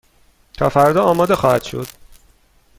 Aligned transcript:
تا 0.53 0.69
فردا 0.69 1.03
آماده 1.03 1.35
خواهد 1.35 1.63
شد. 1.63 1.87